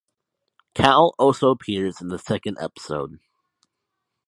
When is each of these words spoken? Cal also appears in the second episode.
Cal 0.73 1.13
also 1.19 1.51
appears 1.51 2.01
in 2.01 2.07
the 2.07 2.17
second 2.17 2.57
episode. 2.59 3.19